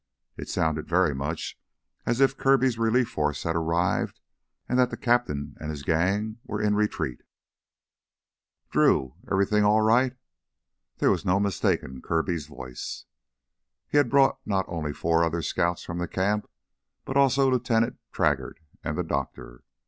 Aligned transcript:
It 0.35 0.49
sounded 0.49 0.87
very 0.87 1.13
much 1.13 1.59
as 2.07 2.19
if 2.21 2.35
Kirby's 2.35 2.79
relief 2.79 3.07
force 3.07 3.43
had 3.43 3.55
arrived 3.55 4.19
and 4.67 4.79
that 4.79 4.89
the 4.89 4.97
"cap'n" 4.97 5.55
and 5.59 5.69
his 5.69 5.83
gang 5.83 6.39
were 6.43 6.59
in 6.59 6.73
retreat. 6.73 7.21
"Drew! 8.71 9.13
Everythin' 9.31 9.63
all 9.63 9.81
right?" 9.83 10.15
There 10.97 11.11
was 11.11 11.23
no 11.23 11.39
mistaking 11.39 12.01
Kirby's 12.01 12.47
voice. 12.47 13.05
He 13.89 13.97
had 13.97 14.09
brought 14.09 14.39
not 14.43 14.65
only 14.67 14.91
four 14.91 15.23
other 15.23 15.43
scouts 15.43 15.83
from 15.83 15.99
the 15.99 16.07
camp, 16.07 16.49
but 17.05 17.15
also 17.15 17.51
Lieutenant 17.51 17.99
Traggart 18.11 18.57
and 18.83 18.97
the 18.97 19.03
doctor. 19.03 19.61